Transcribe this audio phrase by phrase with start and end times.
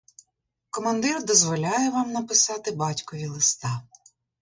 [0.69, 3.81] Командир дозволяє вам написати батькові листа.